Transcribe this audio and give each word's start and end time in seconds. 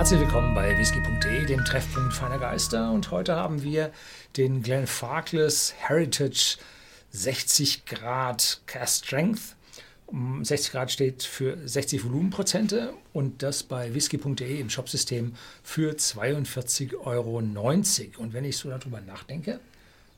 Herzlich 0.00 0.20
willkommen 0.20 0.54
bei 0.54 0.78
whisky.de, 0.78 1.44
dem 1.44 1.62
Treffpunkt 1.62 2.14
feiner 2.14 2.38
Geister. 2.38 2.90
Und 2.90 3.10
heute 3.10 3.36
haben 3.36 3.62
wir 3.62 3.92
den 4.38 4.62
Glenfarclas 4.62 5.74
Heritage 5.76 6.56
60 7.10 7.84
Grad 7.84 8.62
Cast 8.64 9.04
Strength. 9.04 9.56
60 10.40 10.72
Grad 10.72 10.90
steht 10.90 11.22
für 11.22 11.58
60 11.68 12.02
Volumenprozente 12.02 12.94
und 13.12 13.42
das 13.42 13.62
bei 13.62 13.92
whisky.de 13.92 14.58
im 14.58 14.70
Shopsystem 14.70 15.34
für 15.62 15.92
42,90 15.92 16.96
Euro. 17.04 17.36
Und 17.36 18.32
wenn 18.32 18.46
ich 18.46 18.56
so 18.56 18.70
darüber 18.70 19.02
nachdenke, 19.02 19.60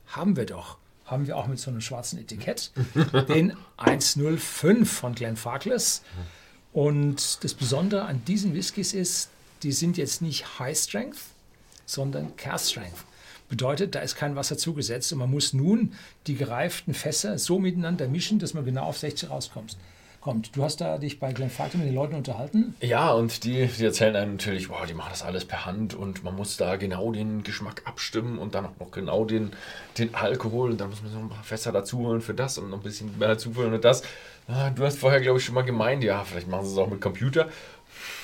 haben 0.07 0.37
wir 0.37 0.45
doch, 0.45 0.77
haben 1.03 1.27
wir 1.27 1.35
auch 1.35 1.47
mit 1.47 1.59
so 1.59 1.69
einem 1.69 1.81
schwarzen 1.81 2.19
Etikett 2.19 2.71
den 3.27 3.57
105 3.75 4.89
von 4.89 5.13
Glenfarclas. 5.13 6.03
Und 6.71 7.43
das 7.43 7.53
Besondere 7.53 8.05
an 8.05 8.23
diesen 8.23 8.53
Whiskys 8.55 8.93
ist, 8.93 9.29
die 9.63 9.71
sind 9.71 9.97
jetzt 9.97 10.21
nicht 10.21 10.59
High 10.59 10.77
Strength, 10.77 11.19
sondern 11.85 12.35
Cast 12.35 12.71
Strength. 12.71 13.05
Bedeutet, 13.49 13.93
da 13.95 13.99
ist 13.99 14.15
kein 14.15 14.35
Wasser 14.35 14.57
zugesetzt 14.57 15.11
und 15.13 15.19
man 15.19 15.29
muss 15.29 15.53
nun 15.53 15.93
die 16.27 16.35
gereiften 16.35 16.93
Fässer 16.93 17.37
so 17.37 17.59
miteinander 17.59 18.07
mischen, 18.07 18.39
dass 18.39 18.53
man 18.53 18.65
genau 18.65 18.83
auf 18.83 18.97
60 18.97 19.29
rauskommt. 19.29 19.77
Kommt. 20.21 20.55
Du 20.55 20.63
hast 20.63 20.79
da 20.79 20.97
dich 20.97 21.19
bei 21.19 21.33
Glenn 21.33 21.49
Falk 21.49 21.75
mit 21.75 21.85
den 21.85 21.93
Leuten 21.93 22.15
unterhalten? 22.15 22.75
Ja, 22.79 23.11
und 23.11 23.43
die, 23.43 23.67
die 23.67 23.83
erzählen 23.83 24.15
einem 24.15 24.31
natürlich, 24.33 24.69
boah, 24.69 24.85
die 24.87 24.93
machen 24.93 25.09
das 25.11 25.21
alles 25.21 25.43
per 25.43 25.65
Hand 25.65 25.93
und 25.95 26.23
man 26.23 26.33
muss 26.33 26.55
da 26.55 26.77
genau 26.77 27.11
den 27.11 27.43
Geschmack 27.43 27.81
abstimmen 27.83 28.39
und 28.39 28.55
dann 28.55 28.65
auch 28.65 28.79
noch 28.79 28.91
genau 28.91 29.25
den, 29.25 29.51
den 29.97 30.15
Alkohol 30.15 30.71
und 30.71 30.79
dann 30.79 30.91
muss 30.91 31.03
man 31.03 31.11
so 31.11 31.19
ein 31.19 31.27
paar 31.27 31.43
Fässer 31.43 31.73
dazu 31.73 31.99
holen 31.99 32.21
für 32.21 32.33
das 32.33 32.57
und 32.57 32.69
noch 32.69 32.77
ein 32.77 32.83
bisschen 32.83 33.19
mehr 33.19 33.27
dazu 33.27 33.53
holen 33.57 33.73
und 33.73 33.83
das. 33.83 34.03
Ah, 34.47 34.69
du 34.69 34.85
hast 34.85 34.97
vorher, 34.97 35.19
glaube 35.19 35.39
ich, 35.39 35.45
schon 35.45 35.55
mal 35.55 35.63
gemeint, 35.63 36.05
ja, 36.05 36.23
vielleicht 36.23 36.47
machen 36.47 36.65
sie 36.65 36.71
es 36.71 36.77
auch 36.77 36.89
mit 36.89 37.01
Computer. 37.01 37.49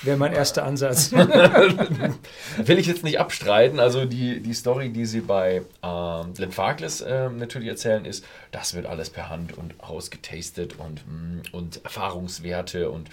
Wäre 0.02 0.18
mein 0.18 0.34
erster 0.34 0.64
Ansatz. 0.64 1.12
Will 2.57 2.80
ich 2.80 2.88
jetzt 2.88 3.04
nicht 3.04 3.20
abstreiten. 3.20 3.80
Also 3.80 4.05
die, 4.05 4.41
die 4.41 4.54
Story, 4.54 4.90
die 4.90 5.05
sie 5.05 5.21
bei 5.21 5.62
ähm, 5.84 6.34
Glenn 6.34 6.52
Farkless 6.52 7.02
äh, 7.02 7.30
natürlich 7.30 7.68
erzählen, 7.68 8.05
ist, 8.05 8.26
das 8.52 8.74
wird 8.74 8.85
alles 8.85 9.10
per 9.10 9.30
Hand 9.30 9.58
und 9.58 9.80
ausgetastet 9.80 10.76
und, 10.77 11.05
mm, 11.08 11.41
und 11.52 11.84
Erfahrungswerte 11.84 12.90
und 12.90 13.10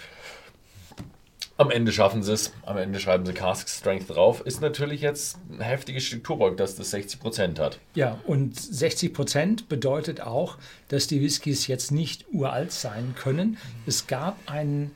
am 1.59 1.71
Ende 1.71 1.91
schaffen 1.91 2.21
sie 2.21 2.33
es. 2.33 2.53
Am 2.65 2.77
Ende 2.77 2.99
schreiben 2.99 3.25
sie 3.25 3.33
Cask 3.33 3.67
Strength 3.67 4.15
drauf. 4.15 4.41
Ist 4.41 4.61
natürlich 4.61 5.01
jetzt 5.01 5.39
ein 5.49 5.59
heftiges 5.59 6.03
Stück 6.03 6.23
Tobak, 6.23 6.55
dass 6.57 6.75
das 6.75 6.93
60% 6.93 7.59
hat. 7.59 7.79
Ja, 7.95 8.19
und 8.27 8.55
60% 8.55 9.67
bedeutet 9.67 10.21
auch, 10.21 10.57
dass 10.89 11.07
die 11.07 11.19
Whiskys 11.19 11.65
jetzt 11.65 11.91
nicht 11.91 12.25
uralt 12.31 12.71
sein 12.71 13.15
können. 13.17 13.57
Es 13.87 14.05
gab 14.05 14.37
einen 14.45 14.91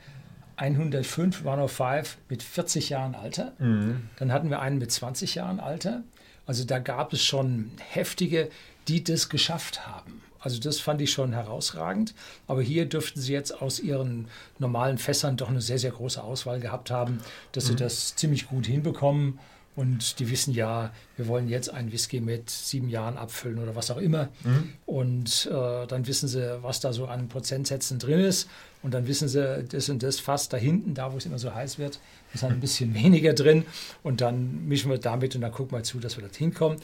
105 0.61 1.39
105 1.39 2.17
mit 2.29 2.43
40 2.43 2.89
Jahren 2.89 3.15
Alter. 3.15 3.53
Mhm. 3.57 4.09
Dann 4.17 4.31
hatten 4.31 4.51
wir 4.51 4.59
einen 4.59 4.77
mit 4.77 4.91
20 4.91 5.35
Jahren 5.35 5.59
Alter. 5.59 6.03
Also 6.45 6.65
da 6.65 6.77
gab 6.77 7.13
es 7.13 7.23
schon 7.23 7.71
heftige, 7.89 8.49
die 8.87 9.03
das 9.03 9.29
geschafft 9.29 9.87
haben. 9.87 10.21
Also 10.39 10.59
das 10.59 10.79
fand 10.79 11.01
ich 11.01 11.11
schon 11.11 11.33
herausragend. 11.33 12.13
Aber 12.47 12.61
hier 12.61 12.85
dürften 12.85 13.19
sie 13.19 13.33
jetzt 13.33 13.59
aus 13.59 13.79
ihren 13.79 14.27
normalen 14.59 14.99
Fässern 14.99 15.35
doch 15.35 15.49
eine 15.49 15.61
sehr, 15.61 15.79
sehr 15.79 15.91
große 15.91 16.21
Auswahl 16.21 16.59
gehabt 16.59 16.91
haben, 16.91 17.21
dass 17.53 17.65
sie 17.65 17.73
mhm. 17.73 17.77
das 17.77 18.15
ziemlich 18.15 18.47
gut 18.47 18.67
hinbekommen. 18.67 19.39
Und 19.75 20.19
die 20.19 20.30
wissen 20.30 20.53
ja, 20.53 20.91
wir 21.16 21.27
wollen 21.27 21.47
jetzt 21.47 21.69
einen 21.69 21.91
Whisky 21.91 22.19
mit 22.19 22.50
sieben 22.50 22.89
Jahren 22.89 23.17
abfüllen 23.17 23.58
oder 23.59 23.75
was 23.75 23.89
auch 23.89 23.97
immer. 23.97 24.28
Mhm. 24.44 24.73
Und 24.86 25.50
äh, 25.50 25.88
dann 25.88 26.08
wissen 26.08 26.28
sie, 26.28 26.61
was 26.61 26.81
da 26.81 26.91
so 26.91 27.05
an 27.05 27.30
Prozentsätzen 27.30 27.97
drin 27.97 28.19
ist. 28.19 28.50
Und 28.83 28.94
dann 28.94 29.08
wissen 29.08 29.30
sie, 29.30 29.63
das 29.63 29.88
und 29.88 30.03
das 30.03 30.19
fast 30.19 30.52
da 30.52 30.58
hinten, 30.58 30.94
da 30.94 31.13
wo 31.13 31.17
es 31.17 31.25
immer 31.25 31.39
so 31.39 31.53
heiß 31.53 31.80
wird, 31.80 32.00
ist 32.33 32.44
halt 32.44 32.53
ein 32.53 32.59
bisschen 32.59 32.94
weniger 33.03 33.33
drin. 33.33 33.66
Und 34.03 34.19
dann 34.19 34.67
mischen 34.67 34.91
wir 34.91 34.97
damit 34.97 35.36
und 35.36 35.41
dann 35.41 35.52
gucken 35.52 35.78
wir 35.78 35.83
zu, 35.83 36.00
dass 36.00 36.17
wir 36.17 36.22
dorthin 36.22 36.53
kommen. 36.53 36.78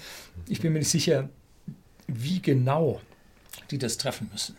Ich 0.48 0.61
bin 0.61 0.72
mir 0.72 0.80
nicht 0.80 0.90
sicher, 0.90 1.30
wie 2.08 2.42
genau 2.42 3.02
die 3.70 3.78
das 3.78 3.98
treffen 3.98 4.30
müssen. 4.32 4.56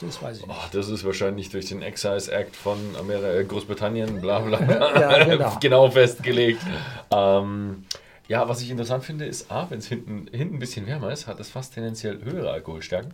Das 0.00 0.22
weiß 0.22 0.38
ich 0.38 0.46
nicht. 0.46 0.56
Oh, 0.56 0.68
das 0.72 0.88
ist 0.88 1.04
wahrscheinlich 1.04 1.50
durch 1.50 1.66
den 1.66 1.82
Excise 1.82 2.32
Act 2.32 2.56
von 2.56 2.78
Amerika, 2.98 3.32
äh, 3.32 3.44
Großbritannien, 3.44 4.20
bla 4.20 4.40
bla, 4.40 4.60
ja, 5.00 5.24
genau. 5.24 5.56
genau 5.60 5.90
festgelegt. 5.90 6.60
Ähm, 7.10 7.84
ja, 8.28 8.48
was 8.48 8.62
ich 8.62 8.70
interessant 8.70 9.04
finde, 9.04 9.26
ist, 9.26 9.50
A, 9.50 9.66
wenn 9.70 9.78
es 9.78 9.86
hinten, 9.86 10.26
hinten 10.32 10.56
ein 10.56 10.58
bisschen 10.58 10.86
wärmer 10.86 11.12
ist, 11.12 11.26
hat 11.26 11.40
es 11.40 11.50
fast 11.50 11.74
tendenziell 11.74 12.22
höhere 12.24 12.50
Alkoholstärken. 12.50 13.12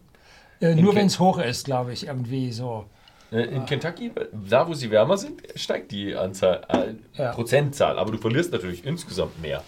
Äh, 0.60 0.74
nur 0.74 0.94
wenn 0.94 1.06
es 1.06 1.18
hoch 1.18 1.38
ist, 1.38 1.64
glaube 1.64 1.92
ich, 1.92 2.06
irgendwie 2.06 2.52
so. 2.52 2.86
Äh, 3.32 3.42
in 3.42 3.64
Kentucky, 3.66 4.12
da 4.32 4.68
wo 4.68 4.74
sie 4.74 4.90
wärmer 4.90 5.16
sind, 5.16 5.42
steigt 5.54 5.90
die 5.92 6.14
Anzahl, 6.14 6.62
äh, 6.68 7.20
ja. 7.20 7.32
Prozentzahl, 7.32 7.98
aber 7.98 8.12
du 8.12 8.18
verlierst 8.18 8.52
natürlich 8.52 8.84
insgesamt 8.84 9.40
mehr. 9.40 9.62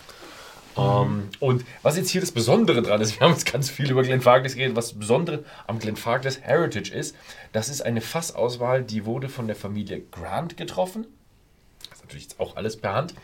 Um, 0.74 1.28
und 1.38 1.64
was 1.82 1.96
jetzt 1.96 2.10
hier 2.10 2.20
das 2.20 2.32
Besondere 2.32 2.82
dran 2.82 3.00
ist, 3.00 3.12
wir 3.20 3.26
haben 3.26 3.32
jetzt 3.32 3.50
ganz 3.50 3.70
viel 3.70 3.90
über 3.90 4.02
Glenfarclas 4.02 4.54
geredet, 4.54 4.76
was 4.76 4.90
das 4.90 4.98
Besondere 4.98 5.44
am 5.66 5.78
Glenfarclas 5.78 6.40
Heritage 6.40 6.92
ist, 6.94 7.14
das 7.52 7.68
ist 7.68 7.82
eine 7.82 8.00
Fassauswahl, 8.00 8.82
die 8.82 9.04
wurde 9.04 9.28
von 9.28 9.46
der 9.46 9.56
Familie 9.56 10.00
Grant 10.10 10.56
getroffen. 10.56 11.06
Das 11.90 11.98
ist 11.98 12.04
natürlich 12.04 12.24
jetzt 12.24 12.40
auch 12.40 12.56
alles 12.56 12.76
per 12.76 12.94
Hand. 12.94 13.14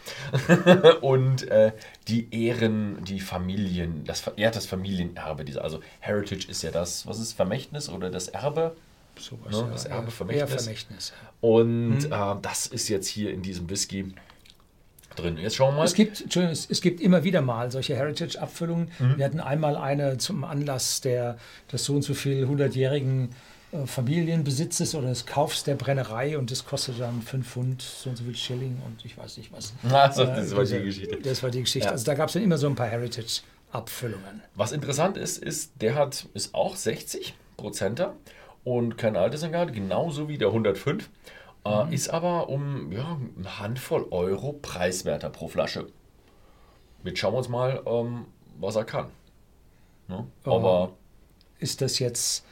und 1.01 1.49
äh, 1.49 1.73
die 2.07 2.29
ehren 2.31 3.03
die 3.05 3.21
Familien, 3.21 4.05
das 4.05 4.21
verehrt 4.21 4.57
das 4.57 4.67
Familienerbe 4.67 5.45
dieser. 5.45 5.65
Also 5.65 5.81
Heritage 6.01 6.49
ist 6.49 6.63
ja 6.63 6.71
das, 6.71 7.07
was 7.07 7.19
ist 7.19 7.33
Vermächtnis 7.33 7.89
oder 7.89 8.11
das 8.11 8.29
Erbe? 8.29 8.77
Sowas, 9.19 9.53
ne? 9.53 9.69
Das 9.73 9.85
Erbe, 9.87 10.11
Vermächtnis. 10.11 10.63
Vermächtnis. 10.63 11.13
Und 11.41 12.01
mhm. 12.09 12.13
äh, 12.13 12.37
das 12.43 12.67
ist 12.67 12.89
jetzt 12.89 13.09
hier 13.09 13.33
in 13.33 13.43
diesem 13.43 13.71
Whisky 13.71 14.13
drin. 15.19 15.37
Jetzt 15.37 15.57
schauen 15.57 15.75
wir 15.75 15.79
mal. 15.79 15.85
Es 15.85 15.95
gibt, 15.95 16.37
es 16.37 16.81
gibt 16.81 17.01
immer 17.01 17.25
wieder 17.25 17.41
mal 17.41 17.71
solche 17.71 17.97
Heritage-Abfüllungen. 17.97 18.91
Mhm. 18.99 19.19
Wir 19.19 19.25
hatten 19.25 19.41
einmal 19.41 19.77
eine 19.77 20.19
zum 20.19 20.45
Anlass 20.45 21.01
der, 21.01 21.39
des 21.73 21.85
so 21.85 21.95
und 21.95 22.03
so 22.03 22.15
viel 22.15 22.47
hundertjährigen 22.47 23.31
äh, 23.73 23.87
Familienbesitzes 23.87 24.95
oder 24.95 25.09
des 25.09 25.27
Kaufs 25.27 25.65
der 25.65 25.75
Brennerei 25.75 26.39
und 26.39 26.51
das 26.51 26.65
kostet 26.65 27.01
dann 27.01 27.21
5 27.21 27.47
Pfund, 27.47 27.83
so 27.83 28.11
und 28.11 28.17
so 28.17 28.25
viel 28.25 28.37
Schilling 28.37 28.81
und 28.87 29.05
ich 29.05 29.19
weiß 29.19 29.37
nicht 29.37 29.53
was. 29.53 29.75
Also, 29.91 30.25
das 30.25 30.53
äh, 30.53 30.57
war 30.57 30.65
die 30.65 30.83
Geschichte. 30.83 31.19
Das 31.23 31.43
war 31.43 31.51
die 31.51 31.61
Geschichte. 31.61 31.87
Ja. 31.87 31.93
Also 31.93 32.05
da 32.07 32.15
gab 32.15 32.29
es 32.29 32.35
dann 32.35 32.43
immer 32.43 32.57
so 32.57 32.67
ein 32.67 32.75
paar 32.75 32.89
Heritage-Abfüllungen. 32.89 34.43
Was 34.55 34.73
interessant 34.73 35.17
ist, 35.17 35.39
ist, 35.39 35.73
der 35.83 35.97
hat 35.97 36.27
ist 36.33 36.55
auch 36.55 36.77
60 36.77 37.35
Prozenter 37.59 38.15
und 38.65 38.97
kein 38.97 39.17
Altersangabe, 39.17 39.73
genauso 39.73 40.29
wie 40.29 40.39
der 40.39 40.49
105. 40.49 41.11
Äh, 41.69 41.85
mhm. 41.85 41.93
Ist 41.93 42.09
aber 42.11 42.49
um 42.49 42.93
ja, 42.93 43.19
eine 43.37 43.59
Handvoll 43.59 44.07
Euro 44.11 44.53
preiswerter 44.55 45.31
pro 45.31 45.49
Flasche. 45.49 45.89
Jetzt 47.05 47.19
schauen 47.19 47.35
wir 47.35 47.39
uns 47.39 47.49
mal, 47.49 47.83
ähm, 47.87 48.27
was 48.59 48.77
er 48.77 48.85
kann. 48.85 49.07
Ne? 50.09 50.27
Aber 50.45 50.93
ist 51.59 51.81
das 51.81 51.99
jetzt. 51.99 52.45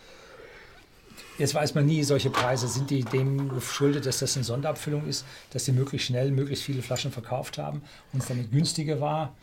Jetzt 1.39 1.55
weiß 1.55 1.75
man 1.75 1.85
nie, 1.85 2.03
solche 2.03 2.31
Preise 2.31 2.67
sind 2.67 2.89
die 2.89 3.05
dem 3.05 3.51
geschuldet, 3.51 4.07
dass 4.07 4.21
das 4.21 4.37
eine 4.37 4.45
Sonderabfüllung 4.45 5.07
ist, 5.07 5.27
dass 5.51 5.67
sie 5.67 5.73
möglichst 5.73 6.07
schnell 6.07 6.31
möglichst 6.31 6.65
viele 6.65 6.81
Flaschen 6.81 7.13
verkauft 7.13 7.59
haben 7.59 7.83
und 8.15 8.23
es 8.23 8.29
damit 8.29 8.51
günstiger 8.51 9.03
war. 9.03 9.35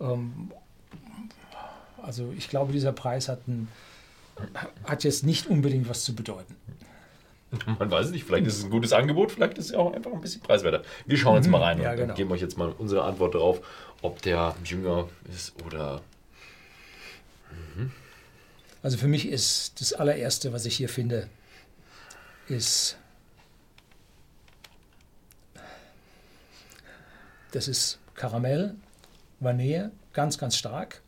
Ähm, 0.00 0.50
also 2.02 2.32
ich 2.36 2.48
glaube, 2.48 2.72
dieser 2.72 2.92
Preis 2.92 3.28
hat, 3.28 3.46
ein, 3.46 3.68
hat 4.84 5.04
jetzt 5.04 5.24
nicht 5.24 5.46
unbedingt 5.46 5.86
was 5.86 6.04
zu 6.04 6.14
bedeuten. 6.14 6.56
Man 7.78 7.90
weiß 7.90 8.06
es 8.06 8.12
nicht, 8.12 8.24
vielleicht 8.24 8.46
ist 8.46 8.58
es 8.58 8.64
ein 8.64 8.70
gutes 8.70 8.92
Angebot, 8.92 9.32
vielleicht 9.32 9.58
ist 9.58 9.70
es 9.70 9.74
auch 9.74 9.92
einfach 9.92 10.12
ein 10.12 10.20
bisschen 10.20 10.40
preiswerter. 10.40 10.82
Wir 11.06 11.16
schauen 11.16 11.36
jetzt 11.36 11.48
mal 11.48 11.62
rein 11.62 11.80
ja, 11.80 11.92
und 11.92 11.96
genau. 11.96 12.14
geben 12.14 12.32
euch 12.32 12.40
jetzt 12.40 12.58
mal 12.58 12.74
unsere 12.78 13.04
Antwort 13.04 13.34
darauf, 13.34 13.60
ob 14.02 14.22
der 14.22 14.54
jünger 14.64 15.08
ist 15.32 15.54
oder. 15.64 16.02
Mhm. 17.76 17.92
Also 18.82 18.98
für 18.98 19.08
mich 19.08 19.28
ist 19.28 19.80
das 19.80 19.92
allererste, 19.92 20.52
was 20.52 20.66
ich 20.66 20.76
hier 20.76 20.88
finde, 20.88 21.28
ist. 22.48 22.98
Das 27.52 27.68
ist 27.68 28.00
Karamell, 28.14 28.74
Vanille, 29.38 29.92
ganz, 30.12 30.38
ganz 30.38 30.56
stark. 30.56 31.02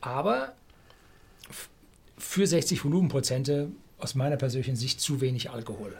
Aber 0.00 0.54
für 2.16 2.46
60 2.46 2.84
Volumenprozente 2.84 3.72
aus 4.02 4.14
meiner 4.14 4.36
persönlichen 4.36 4.76
Sicht 4.76 5.00
zu 5.00 5.20
wenig 5.20 5.50
Alkohol. 5.50 5.96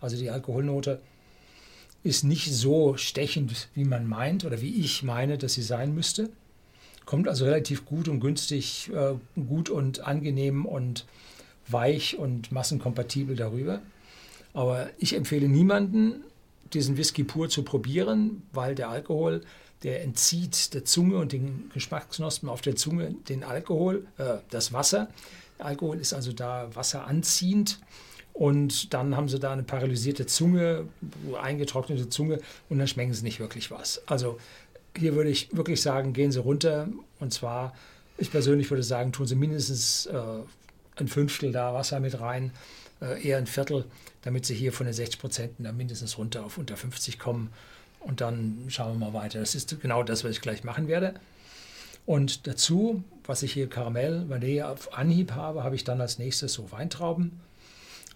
Also 0.00 0.16
die 0.16 0.30
Alkoholnote 0.30 1.00
ist 2.02 2.24
nicht 2.24 2.52
so 2.52 2.96
stechend, 2.96 3.68
wie 3.74 3.84
man 3.84 4.06
meint 4.06 4.44
oder 4.44 4.60
wie 4.60 4.80
ich 4.80 5.02
meine, 5.02 5.38
dass 5.38 5.54
sie 5.54 5.62
sein 5.62 5.94
müsste. 5.94 6.30
Kommt 7.04 7.28
also 7.28 7.44
relativ 7.44 7.84
gut 7.84 8.08
und 8.08 8.20
günstig, 8.20 8.90
äh, 8.92 9.14
gut 9.40 9.70
und 9.70 10.00
angenehm 10.00 10.66
und 10.66 11.06
weich 11.68 12.16
und 12.18 12.52
massenkompatibel 12.52 13.36
darüber. 13.36 13.80
Aber 14.54 14.90
ich 14.98 15.14
empfehle 15.14 15.48
niemanden, 15.48 16.24
diesen 16.72 16.96
Whisky 16.96 17.24
pur 17.24 17.48
zu 17.48 17.62
probieren, 17.62 18.42
weil 18.52 18.74
der 18.74 18.88
Alkohol, 18.88 19.42
der 19.82 20.02
entzieht 20.02 20.74
der 20.74 20.84
Zunge 20.84 21.18
und 21.18 21.32
den 21.32 21.70
Geschmacksknospen 21.74 22.48
auf 22.48 22.60
der 22.60 22.76
Zunge 22.76 23.14
den 23.28 23.44
Alkohol, 23.44 24.06
äh, 24.18 24.38
das 24.50 24.72
Wasser. 24.72 25.08
Alkohol 25.58 25.98
ist 25.98 26.12
also 26.12 26.32
da 26.32 26.68
wasseranziehend 26.74 27.78
und 28.32 28.92
dann 28.92 29.16
haben 29.16 29.28
sie 29.28 29.38
da 29.38 29.52
eine 29.52 29.62
paralysierte 29.62 30.26
Zunge, 30.26 30.86
eingetrocknete 31.40 32.08
Zunge 32.08 32.40
und 32.68 32.78
dann 32.78 32.88
schmecken 32.88 33.14
sie 33.14 33.22
nicht 33.22 33.40
wirklich 33.40 33.70
was. 33.70 34.02
Also 34.06 34.38
hier 34.96 35.14
würde 35.14 35.30
ich 35.30 35.54
wirklich 35.56 35.80
sagen, 35.80 36.12
gehen 36.12 36.32
Sie 36.32 36.40
runter 36.40 36.88
und 37.20 37.32
zwar, 37.32 37.74
ich 38.18 38.30
persönlich 38.30 38.70
würde 38.70 38.82
sagen, 38.82 39.12
tun 39.12 39.26
Sie 39.26 39.36
mindestens 39.36 40.06
äh, 40.06 40.20
ein 40.96 41.08
Fünftel 41.08 41.52
da 41.52 41.74
Wasser 41.74 42.00
mit 42.00 42.20
rein, 42.20 42.50
äh, 43.00 43.22
eher 43.26 43.38
ein 43.38 43.46
Viertel, 43.46 43.84
damit 44.22 44.46
Sie 44.46 44.54
hier 44.54 44.72
von 44.72 44.86
den 44.86 44.94
60 44.94 45.20
Prozent 45.20 45.60
mindestens 45.60 46.18
runter 46.18 46.44
auf 46.44 46.58
unter 46.58 46.76
50 46.76 47.18
kommen 47.18 47.50
und 48.00 48.20
dann 48.20 48.64
schauen 48.68 48.98
wir 48.98 49.10
mal 49.10 49.14
weiter. 49.14 49.40
Das 49.40 49.54
ist 49.54 49.80
genau 49.80 50.02
das, 50.02 50.24
was 50.24 50.32
ich 50.32 50.40
gleich 50.40 50.64
machen 50.64 50.88
werde. 50.88 51.14
Und 52.06 52.46
dazu, 52.46 53.02
was 53.24 53.42
ich 53.42 53.52
hier 53.52 53.68
Karamell, 53.68 54.28
Vanille 54.28 54.68
auf 54.68 54.96
Anhieb 54.96 55.32
habe, 55.32 55.64
habe 55.64 55.74
ich 55.74 55.84
dann 55.84 56.00
als 56.00 56.18
nächstes 56.18 56.52
so 56.52 56.70
Weintrauben 56.70 57.40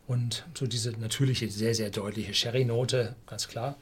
und 0.06 0.46
so 0.54 0.66
diese 0.66 0.92
natürliche, 0.92 1.50
sehr, 1.50 1.74
sehr 1.74 1.90
deutliche 1.90 2.32
Sherry-Note, 2.32 3.16
ganz 3.26 3.48
klar, 3.48 3.76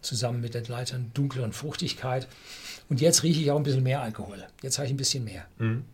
zusammen 0.00 0.40
mit 0.40 0.54
der 0.54 0.66
leiteren 0.66 1.10
dunkleren 1.12 1.52
Fruchtigkeit. 1.52 2.28
Und 2.88 3.00
jetzt 3.00 3.22
rieche 3.22 3.40
ich 3.40 3.50
auch 3.50 3.56
ein 3.56 3.62
bisschen 3.62 3.82
mehr 3.82 4.00
Alkohol. 4.00 4.46
Jetzt 4.62 4.78
habe 4.78 4.86
ich 4.86 4.94
ein 4.94 4.96
bisschen 4.96 5.24
mehr. 5.24 5.46
Mhm. 5.58 5.84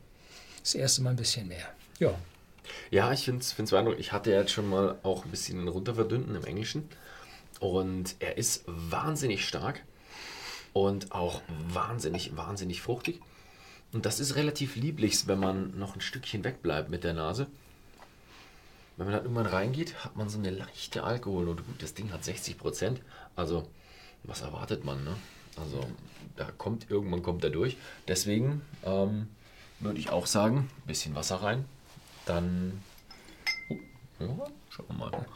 Das 0.62 0.74
erste 0.74 1.02
Mal 1.02 1.10
ein 1.10 1.16
bisschen 1.16 1.48
mehr. 1.48 1.66
Ja. 1.98 2.14
Ja, 2.90 3.12
ich 3.12 3.24
finde 3.24 3.40
es 3.40 3.54
beeindruckend. 3.54 4.00
Ich 4.00 4.12
hatte 4.12 4.30
ja 4.30 4.40
jetzt 4.40 4.52
schon 4.52 4.68
mal 4.68 4.96
auch 5.02 5.24
ein 5.24 5.30
bisschen 5.30 5.66
runterverdünnten 5.66 6.36
im 6.36 6.44
Englischen. 6.44 6.88
Und 7.58 8.14
er 8.20 8.38
ist 8.38 8.64
wahnsinnig 8.66 9.46
stark 9.46 9.82
und 10.72 11.12
auch 11.12 11.42
wahnsinnig, 11.72 12.36
wahnsinnig 12.36 12.80
fruchtig. 12.82 13.20
Und 13.92 14.06
das 14.06 14.20
ist 14.20 14.36
relativ 14.36 14.76
lieblich, 14.76 15.26
wenn 15.26 15.38
man 15.38 15.78
noch 15.78 15.94
ein 15.94 16.00
Stückchen 16.00 16.44
wegbleibt 16.44 16.88
mit 16.88 17.04
der 17.04 17.12
Nase. 17.12 17.46
Wenn 18.96 19.06
man 19.06 19.14
dann 19.14 19.24
irgendwann 19.24 19.46
reingeht, 19.46 20.04
hat 20.04 20.16
man 20.16 20.28
so 20.28 20.38
eine 20.38 20.50
leichte 20.50 21.04
Alkohol. 21.04 21.48
Und 21.48 21.66
gut, 21.66 21.82
das 21.82 21.94
Ding 21.94 22.12
hat 22.12 22.24
60 22.24 22.58
Prozent. 22.58 23.00
Also, 23.36 23.68
was 24.24 24.42
erwartet 24.42 24.84
man? 24.84 25.04
Ne? 25.04 25.14
Also, 25.56 25.84
da 26.36 26.50
kommt 26.56 26.90
irgendwann 26.90 27.22
kommt 27.22 27.44
er 27.44 27.50
durch. 27.50 27.76
Deswegen 28.08 28.62
ähm, 28.84 29.28
würde 29.80 29.98
ich 29.98 30.10
auch 30.10 30.26
sagen, 30.26 30.70
ein 30.84 30.86
bisschen 30.86 31.14
Wasser 31.14 31.36
rein. 31.36 31.64
Dann. 32.24 32.82
Oh, 33.68 33.76
ja, 34.20 34.46
schauen 34.70 34.86
wir 34.88 34.96
mal, 34.96 35.26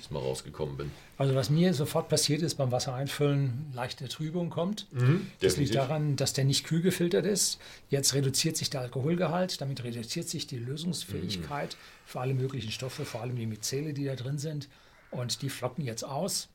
diesmal 0.00 0.22
rausgekommen 0.22 0.76
bin. 0.76 0.90
Also 1.18 1.34
was 1.34 1.50
mir 1.50 1.74
sofort 1.74 2.08
passiert 2.08 2.42
ist 2.42 2.56
beim 2.56 2.72
Wasser 2.72 2.94
einfüllen, 2.94 3.70
leichte 3.74 4.08
Trübung 4.08 4.50
kommt. 4.50 4.86
Mhm, 4.92 5.26
das 5.40 5.56
liegt 5.56 5.74
daran, 5.74 6.16
dass 6.16 6.32
der 6.32 6.44
nicht 6.44 6.64
kühl 6.64 6.82
gefiltert 6.82 7.26
ist. 7.26 7.58
Jetzt 7.88 8.14
reduziert 8.14 8.56
sich 8.56 8.70
der 8.70 8.80
Alkoholgehalt, 8.80 9.60
damit 9.60 9.84
reduziert 9.84 10.28
sich 10.28 10.46
die 10.46 10.58
Lösungsfähigkeit 10.58 11.74
mhm. 11.74 12.06
für 12.06 12.20
alle 12.20 12.34
möglichen 12.34 12.70
Stoffe, 12.70 13.04
vor 13.04 13.20
allem 13.20 13.36
die 13.36 13.46
Myzele, 13.46 13.92
die 13.92 14.04
da 14.04 14.16
drin 14.16 14.38
sind. 14.38 14.68
Und 15.10 15.42
die 15.42 15.50
flocken 15.50 15.84
jetzt 15.84 16.04
aus 16.04 16.48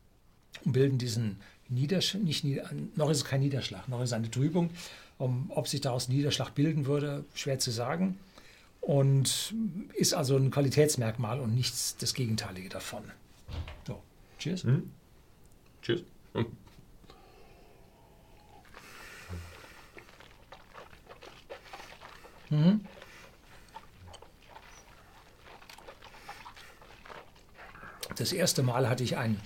und 0.64 0.74
bilden 0.74 0.98
diesen 0.98 1.38
Niederschlag, 1.68 2.24
nicht 2.24 2.46
noch 2.96 3.10
ist 3.10 3.18
es 3.18 3.26
kein 3.26 3.42
Niederschlag, 3.42 3.88
noch 3.88 4.02
ist 4.02 4.10
es 4.10 4.14
eine 4.14 4.30
Trübung. 4.30 4.70
Um, 5.18 5.50
ob 5.56 5.70
sich 5.70 5.80
daraus 5.80 6.10
Niederschlag 6.10 6.54
bilden 6.56 6.88
würde, 6.88 7.24
schwer 7.36 7.58
zu 7.58 7.72
sagen. 7.72 8.20
Und 8.82 9.56
ist 9.94 10.14
also 10.14 10.36
ein 10.36 10.52
Qualitätsmerkmal 10.52 11.40
und 11.40 11.56
nichts 11.56 11.96
das 11.98 12.14
Gegenteilige 12.14 12.68
davon. 12.68 13.04
Cheers. 14.46 14.64
Mhm. 14.64 14.92
Cheers. 15.82 16.04
Mhm. 22.52 22.86
Das 28.18 28.32
erste 28.34 28.62
Mal 28.62 28.88
hatte 28.88 29.04
ich 29.04 29.18
einen 29.18 29.42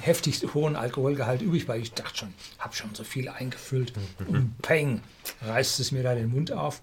heftig 0.00 0.42
hohen 0.54 0.74
Alkoholgehalt 0.74 1.40
übrig, 1.40 1.68
weil 1.68 1.80
ich 1.80 1.92
dachte 1.92 2.16
schon, 2.16 2.34
habe 2.58 2.74
schon 2.74 2.92
so 2.96 3.04
viel 3.04 3.28
eingefüllt 3.28 3.92
und 4.26 4.60
peng, 4.60 5.02
reißt 5.40 5.78
es 5.78 5.92
mir 5.92 6.02
da 6.02 6.16
den 6.16 6.30
Mund 6.30 6.50
auf. 6.50 6.82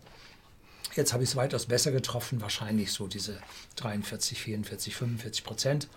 Jetzt 0.95 1.11
habe 1.11 1.23
ich 1.23 1.31
es 1.31 1.35
weitaus 1.35 1.65
besser 1.65 1.91
getroffen, 1.91 2.39
wahrscheinlich 2.39 2.93
so 2.93 3.07
diese 3.07 3.41
43, 3.75 4.39
44, 4.41 4.95
45 4.95 5.43
Prozent. 5.43 5.89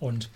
Und 0.00 0.30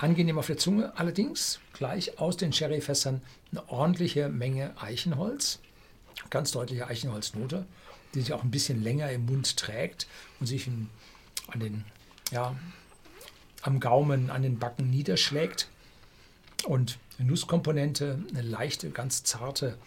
Angenehm 0.00 0.38
auf 0.38 0.46
der 0.46 0.58
Zunge, 0.58 0.96
allerdings 0.96 1.60
gleich 1.72 2.18
aus 2.18 2.36
den 2.36 2.52
Sherryfässern 2.52 3.22
eine 3.50 3.68
ordentliche 3.68 4.28
Menge 4.28 4.74
Eichenholz, 4.80 5.60
ganz 6.30 6.52
deutliche 6.52 6.86
Eichenholznote, 6.86 7.66
die 8.14 8.20
sich 8.20 8.32
auch 8.32 8.42
ein 8.42 8.50
bisschen 8.50 8.82
länger 8.82 9.10
im 9.10 9.26
Mund 9.26 9.56
trägt 9.56 10.06
und 10.40 10.46
sich 10.46 10.66
in, 10.66 10.88
an 11.48 11.60
den, 11.60 11.84
ja, 12.30 12.56
am 13.62 13.80
Gaumen, 13.80 14.30
an 14.30 14.42
den 14.42 14.58
Backen 14.58 14.90
niederschlägt. 14.90 15.68
Und 16.64 16.98
eine 17.18 17.28
Nusskomponente, 17.28 18.22
eine 18.30 18.42
leichte, 18.42 18.90
ganz 18.90 19.24
zarte, 19.24 19.78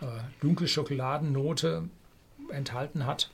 äh, 0.00 0.06
dunkle 0.40 0.68
Schokoladennote 0.68 1.88
enthalten 2.50 3.06
hat. 3.06 3.30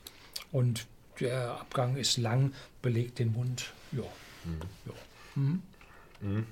Und 0.51 0.87
der 1.19 1.59
Abgang 1.59 1.95
ist 1.97 2.17
lang, 2.17 2.53
belegt 2.81 3.19
den 3.19 3.33
Mund. 3.33 3.73
Ja. 3.91 4.03
Mhm. 4.45 4.59
ja. 4.85 4.93
Mhm. 5.37 6.45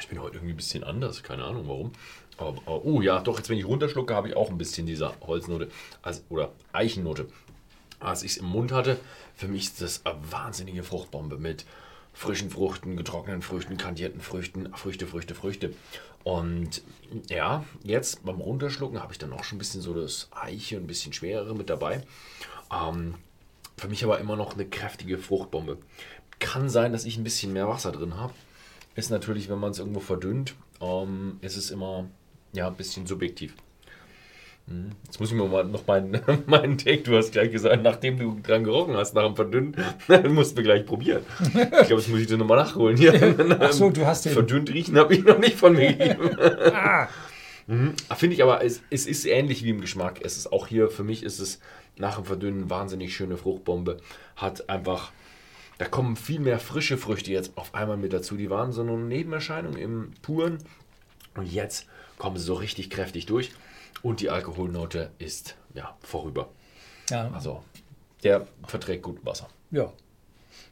Ich 0.00 0.08
bin 0.08 0.20
heute 0.20 0.36
irgendwie 0.36 0.54
ein 0.54 0.56
bisschen 0.56 0.84
anders, 0.84 1.22
keine 1.22 1.44
Ahnung 1.44 1.68
warum. 1.68 1.92
Aber, 2.36 2.56
aber, 2.66 2.84
oh 2.84 3.00
ja, 3.00 3.20
doch, 3.20 3.36
jetzt 3.36 3.48
wenn 3.48 3.58
ich 3.58 3.66
runterschlucke, 3.66 4.14
habe 4.14 4.28
ich 4.28 4.36
auch 4.36 4.50
ein 4.50 4.58
bisschen 4.58 4.86
dieser 4.86 5.14
Holznote 5.20 5.68
also, 6.02 6.22
oder 6.28 6.52
Eichennote. 6.72 7.28
Als 8.00 8.22
ich 8.22 8.32
es 8.32 8.36
im 8.36 8.46
Mund 8.46 8.70
hatte, 8.70 8.98
für 9.34 9.48
mich 9.48 9.64
ist 9.64 9.80
das 9.80 10.06
eine 10.06 10.18
wahnsinnige 10.30 10.84
Fruchtbombe 10.84 11.36
mit 11.38 11.64
frischen 12.12 12.50
Früchten, 12.50 12.96
getrockneten 12.96 13.42
Früchten, 13.42 13.76
kandierten 13.76 14.20
Früchten, 14.20 14.72
Früchte, 14.74 15.06
Früchte, 15.06 15.34
Früchte. 15.34 15.74
Und 16.22 16.82
ja, 17.28 17.64
jetzt 17.82 18.24
beim 18.24 18.40
Runterschlucken 18.40 19.00
habe 19.00 19.12
ich 19.12 19.18
dann 19.18 19.32
auch 19.32 19.44
schon 19.44 19.56
ein 19.56 19.60
bisschen 19.60 19.80
so 19.80 19.94
das 19.94 20.28
Eiche, 20.32 20.76
ein 20.76 20.86
bisschen 20.86 21.12
schwerere 21.12 21.54
mit 21.54 21.70
dabei. 21.70 22.02
Ähm, 22.72 23.14
für 23.76 23.88
mich 23.88 24.04
aber 24.04 24.18
immer 24.18 24.36
noch 24.36 24.54
eine 24.54 24.66
kräftige 24.66 25.18
Fruchtbombe. 25.18 25.78
Kann 26.38 26.68
sein, 26.68 26.92
dass 26.92 27.04
ich 27.04 27.16
ein 27.16 27.24
bisschen 27.24 27.52
mehr 27.52 27.68
Wasser 27.68 27.92
drin 27.92 28.16
habe. 28.16 28.32
Ist 28.94 29.10
natürlich, 29.10 29.48
wenn 29.48 29.58
man 29.58 29.70
es 29.70 29.78
irgendwo 29.78 30.00
verdünnt, 30.00 30.54
ähm, 30.80 31.38
ist 31.40 31.56
es 31.56 31.70
immer 31.70 32.06
ja, 32.52 32.66
ein 32.66 32.74
bisschen 32.74 33.06
subjektiv. 33.06 33.54
Hm. 34.68 34.90
Jetzt 35.04 35.18
muss 35.18 35.30
ich 35.30 35.36
mir 35.36 35.46
mal 35.46 35.64
noch 35.64 35.86
meinen, 35.86 36.20
meinen 36.46 36.76
Take, 36.78 37.02
du 37.02 37.16
hast 37.16 37.32
gleich 37.32 37.50
gesagt, 37.50 37.82
nachdem 37.82 38.18
du 38.18 38.38
dran 38.42 38.64
gerochen 38.64 38.96
hast, 38.96 39.14
nach 39.14 39.24
dem 39.24 39.34
Verdünnen, 39.34 39.76
dann 40.08 40.34
musst 40.34 40.58
du 40.58 40.62
gleich 40.62 40.84
probieren. 40.84 41.22
Ich 41.40 41.52
glaube, 41.86 41.96
das 41.96 42.08
muss 42.08 42.20
ich 42.20 42.26
dir 42.26 42.36
nochmal 42.36 42.58
nachholen. 42.58 42.96
Hier. 42.96 43.36
Ach 43.60 43.72
so, 43.72 43.90
du 43.90 44.06
hast 44.06 44.26
den... 44.26 44.32
Verdünnt 44.32 44.72
riechen 44.72 44.96
habe 44.98 45.14
ich 45.14 45.24
noch 45.24 45.38
nicht 45.38 45.56
von 45.56 45.72
mir 45.72 45.94
gegeben. 45.94 46.36
ah. 46.74 47.08
mhm. 47.66 47.94
Finde 48.16 48.34
ich 48.34 48.42
aber, 48.42 48.62
es, 48.62 48.82
es 48.90 49.06
ist 49.06 49.24
ähnlich 49.26 49.64
wie 49.64 49.70
im 49.70 49.80
Geschmack. 49.80 50.20
Es 50.22 50.36
ist 50.36 50.52
auch 50.52 50.66
hier, 50.66 50.90
für 50.90 51.04
mich 51.04 51.22
ist 51.22 51.38
es 51.38 51.60
nach 51.96 52.16
dem 52.16 52.24
Verdünnen 52.26 52.68
wahnsinnig 52.68 53.16
schöne 53.16 53.38
Fruchtbombe. 53.38 53.96
Hat 54.36 54.68
einfach 54.68 55.12
da 55.78 55.86
kommen 55.86 56.16
viel 56.16 56.40
mehr 56.40 56.58
frische 56.58 56.98
Früchte 56.98 57.30
jetzt 57.30 57.56
auf 57.56 57.74
einmal 57.74 57.96
mit 57.96 58.12
dazu. 58.12 58.36
Die 58.36 58.50
waren 58.50 58.72
so 58.72 58.82
eine 58.82 58.96
Nebenerscheinung 58.96 59.76
im 59.76 60.12
Puren. 60.22 60.58
Und 61.34 61.50
jetzt 61.52 61.86
kommen 62.18 62.36
sie 62.36 62.42
so 62.42 62.54
richtig 62.54 62.90
kräftig 62.90 63.26
durch. 63.26 63.52
Und 64.02 64.20
die 64.20 64.30
Alkoholnote 64.30 65.10
ist 65.18 65.56
ja 65.74 65.96
vorüber. 66.02 66.50
Ja. 67.10 67.30
Also 67.30 67.62
der 68.24 68.46
verträgt 68.66 69.02
gut 69.02 69.24
Wasser. 69.24 69.48
Ja. 69.70 69.92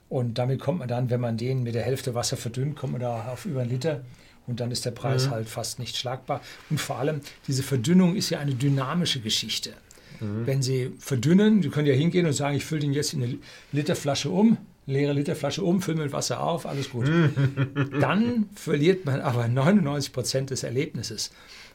Und 0.08 0.38
damit 0.38 0.60
kommt 0.60 0.80
man 0.80 0.88
dann, 0.88 1.10
wenn 1.10 1.20
man 1.20 1.36
den 1.36 1.62
mit 1.62 1.75
der 1.75 1.82
Hälfte 1.82 2.14
Wasser 2.14 2.36
verdünnt, 2.36 2.76
kommt 2.76 2.92
man 2.92 3.00
da 3.00 3.28
auf 3.28 3.44
über 3.46 3.60
einen 3.60 3.70
Liter. 3.70 4.04
Und 4.46 4.60
dann 4.60 4.70
ist 4.70 4.84
der 4.84 4.92
Preis 4.92 5.26
mhm. 5.26 5.30
halt 5.30 5.48
fast 5.48 5.78
nicht 5.78 5.96
schlagbar. 5.96 6.40
Und 6.70 6.80
vor 6.80 6.98
allem, 6.98 7.20
diese 7.48 7.62
Verdünnung 7.62 8.14
ist 8.14 8.30
ja 8.30 8.38
eine 8.38 8.54
dynamische 8.54 9.20
Geschichte. 9.20 9.72
Mhm. 10.20 10.46
Wenn 10.46 10.62
Sie 10.62 10.92
verdünnen, 10.98 11.62
Sie 11.62 11.68
können 11.68 11.86
ja 11.86 11.94
hingehen 11.94 12.26
und 12.26 12.32
sagen, 12.32 12.56
ich 12.56 12.64
fülle 12.64 12.82
den 12.82 12.92
jetzt 12.92 13.12
in 13.12 13.22
eine 13.22 13.38
Literflasche 13.72 14.30
um, 14.30 14.58
leere 14.87 15.12
Literflasche 15.12 15.62
um, 15.62 15.83
füllen 15.83 15.99
mit 15.99 16.12
Wasser 16.12 16.40
auf, 16.40 16.66
alles 16.66 16.90
gut. 16.90 17.11
Dann 18.00 18.49
verliert 18.55 19.05
man 19.05 19.21
aber 19.21 19.49
99 19.49 20.12
Prozent 20.12 20.50
des 20.50 20.62
Erlebnisses, 20.62 21.31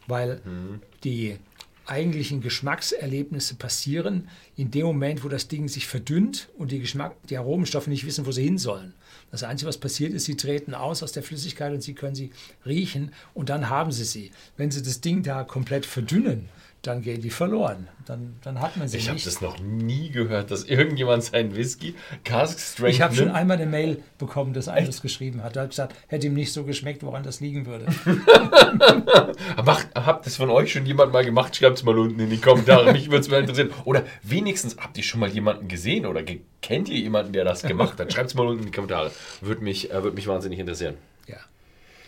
weil 0.07 0.41
mhm. 0.45 0.81
die 1.03 1.37
eigentlichen 1.85 2.41
Geschmackserlebnisse 2.41 3.55
passieren 3.55 4.29
in 4.55 4.71
dem 4.71 4.85
Moment, 4.85 5.23
wo 5.23 5.29
das 5.29 5.47
Ding 5.47 5.67
sich 5.67 5.87
verdünnt 5.87 6.47
und 6.57 6.71
die, 6.71 6.79
Geschmack, 6.79 7.15
die 7.29 7.37
Aromenstoffe 7.37 7.87
nicht 7.87 8.05
wissen, 8.05 8.25
wo 8.25 8.31
sie 8.31 8.43
hin 8.43 8.57
sollen. 8.57 8.93
Das 9.29 9.43
Einzige, 9.43 9.67
was 9.67 9.77
passiert 9.77 10.13
ist, 10.13 10.25
sie 10.25 10.37
treten 10.37 10.73
aus 10.73 11.03
aus 11.03 11.11
der 11.11 11.23
Flüssigkeit 11.23 11.73
und 11.73 11.81
sie 11.81 11.93
können 11.93 12.15
sie 12.15 12.31
riechen 12.65 13.11
und 13.33 13.49
dann 13.49 13.69
haben 13.69 13.91
sie 13.91 14.05
sie. 14.05 14.31
Wenn 14.57 14.71
sie 14.71 14.83
das 14.83 15.01
Ding 15.01 15.23
da 15.23 15.43
komplett 15.43 15.85
verdünnen, 15.85 16.49
dann 16.81 17.03
gehen 17.03 17.21
die 17.21 17.29
verloren. 17.29 17.87
Dann, 18.05 18.37
dann 18.41 18.59
hat 18.59 18.75
man 18.75 18.87
sie 18.87 18.97
Ich 18.97 19.07
habe 19.07 19.13
nicht. 19.15 19.27
das 19.27 19.39
noch 19.39 19.59
nie 19.59 20.09
gehört, 20.09 20.49
dass 20.49 20.63
irgendjemand 20.63 21.23
seinen 21.23 21.55
Whisky 21.55 21.93
Cask 22.23 22.59
Strength 22.59 22.93
Ich 22.95 23.01
habe 23.01 23.13
schon 23.15 23.29
einmal 23.29 23.57
eine 23.57 23.67
Mail 23.67 24.01
bekommen, 24.17 24.53
dass 24.53 24.67
einer 24.67 24.87
das 24.87 25.03
geschrieben 25.03 25.43
hat. 25.43 25.55
Er 25.55 25.63
hat 25.63 25.69
gesagt, 25.69 25.95
hätte 26.07 26.25
ihm 26.27 26.33
nicht 26.33 26.51
so 26.51 26.63
geschmeckt, 26.63 27.03
woran 27.03 27.21
das 27.23 27.39
liegen 27.39 27.67
würde. 27.67 27.85
Macht, 29.63 29.89
habt 29.93 30.25
das 30.25 30.35
von 30.37 30.49
euch 30.49 30.71
schon 30.71 30.85
jemand 30.85 31.13
mal 31.13 31.23
gemacht? 31.23 31.55
Schreibt 31.55 31.77
es 31.77 31.83
mal 31.83 31.97
unten 31.97 32.19
in 32.19 32.29
die 32.31 32.37
Kommentare. 32.41 32.91
Mich 32.93 33.07
würde 33.11 33.19
es 33.21 33.29
mal 33.29 33.41
interessieren. 33.41 33.71
Oder 33.85 34.03
wenigstens 34.23 34.77
habt 34.77 34.97
ihr 34.97 35.03
schon 35.03 35.19
mal 35.19 35.29
jemanden 35.29 35.67
gesehen 35.67 36.05
oder 36.07 36.23
kennt 36.61 36.89
ihr 36.89 36.97
jemanden, 36.97 37.33
der 37.33 37.43
das 37.45 37.61
gemacht 37.61 37.99
hat? 37.99 38.11
Schreibt 38.11 38.29
es 38.29 38.35
mal 38.35 38.47
unten 38.47 38.61
in 38.61 38.65
die 38.67 38.71
Kommentare. 38.75 39.11
Würde 39.41 39.63
mich, 39.63 39.91
äh, 39.91 40.01
würde 40.01 40.15
mich 40.15 40.27
wahnsinnig 40.27 40.57
interessieren. 40.59 40.95
Ja. 41.27 41.37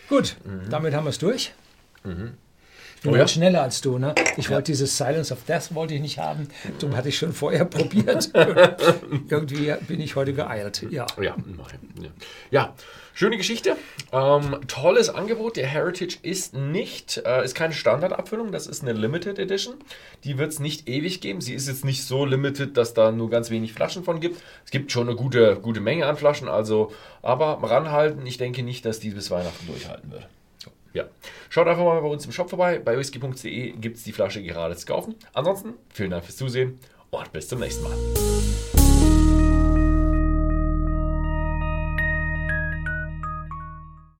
Gut, 0.08 0.36
damit 0.68 0.94
haben 0.94 1.04
wir 1.04 1.10
es 1.10 1.18
durch. 1.18 1.52
Ich 2.04 2.10
bin 3.04 3.12
Oh 3.12 3.16
ja? 3.16 3.28
schneller 3.28 3.62
als 3.62 3.82
du, 3.82 3.98
ne? 3.98 4.14
Ich 4.38 4.50
wollte 4.50 4.72
dieses 4.72 4.96
Silence 4.96 5.32
of 5.32 5.44
Death 5.44 5.74
wollte 5.74 5.94
ich 5.94 6.00
nicht 6.00 6.18
haben. 6.18 6.48
Darum 6.78 6.96
hatte 6.96 7.10
ich 7.10 7.18
schon 7.18 7.32
vorher 7.32 7.64
probiert. 7.66 8.30
Irgendwie 9.28 9.72
bin 9.86 10.00
ich 10.00 10.16
heute 10.16 10.32
geeilt. 10.32 10.86
Ja. 10.90 11.06
Ja, 11.20 11.22
ja. 11.22 11.36
ja, 12.50 12.74
schöne 13.12 13.36
Geschichte. 13.36 13.76
Ähm, 14.10 14.58
tolles 14.68 15.10
Angebot. 15.10 15.56
Der 15.56 15.66
Heritage 15.66 16.16
ist 16.22 16.54
nicht, 16.54 17.22
äh, 17.26 17.44
ist 17.44 17.54
keine 17.54 17.74
Standardabfüllung, 17.74 18.52
das 18.52 18.66
ist 18.66 18.82
eine 18.82 18.92
Limited 18.94 19.38
Edition. 19.38 19.74
Die 20.24 20.38
wird 20.38 20.52
es 20.52 20.58
nicht 20.58 20.88
ewig 20.88 21.20
geben. 21.20 21.42
Sie 21.42 21.52
ist 21.52 21.68
jetzt 21.68 21.84
nicht 21.84 22.04
so 22.04 22.24
limited, 22.24 22.76
dass 22.78 22.94
da 22.94 23.12
nur 23.12 23.28
ganz 23.28 23.50
wenig 23.50 23.74
Flaschen 23.74 24.02
von 24.02 24.18
gibt. 24.20 24.40
Es 24.64 24.70
gibt 24.70 24.90
schon 24.90 25.08
eine 25.08 25.16
gute, 25.16 25.56
gute 25.60 25.80
Menge 25.80 26.06
an 26.06 26.16
Flaschen, 26.16 26.48
also 26.48 26.90
aber 27.20 27.58
ranhalten. 27.62 28.26
Ich 28.26 28.38
denke 28.38 28.62
nicht, 28.62 28.86
dass 28.86 28.98
die 28.98 29.10
bis 29.10 29.30
Weihnachten 29.30 29.66
durchhalten 29.66 30.10
wird. 30.10 30.26
Ja. 30.94 31.04
Schaut 31.50 31.66
einfach 31.66 31.84
mal 31.84 32.00
bei 32.00 32.08
uns 32.08 32.24
im 32.24 32.32
Shop 32.32 32.48
vorbei. 32.48 32.78
Bei 32.78 32.96
whisky.de 32.96 33.72
gibt 33.72 33.96
es 33.98 34.04
die 34.04 34.12
Flasche 34.12 34.42
gerade 34.42 34.76
zu 34.76 34.86
kaufen. 34.86 35.16
Ansonsten, 35.34 35.74
vielen 35.92 36.10
Dank 36.10 36.24
fürs 36.24 36.36
Zusehen 36.36 36.78
und 37.10 37.32
bis 37.32 37.48
zum 37.48 37.60
nächsten 37.60 37.82
Mal. 37.84 38.73